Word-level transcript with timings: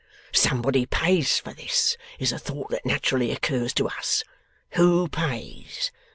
Somebody 0.33 0.87
pays 0.87 1.37
for 1.37 1.53
this, 1.53 1.95
is 2.17 2.31
a 2.31 2.39
thought 2.39 2.71
that 2.71 2.87
naturally 2.87 3.29
occurs 3.29 3.71
to 3.75 3.87
us; 3.87 4.23
who 4.71 5.07
pays? 5.07 5.91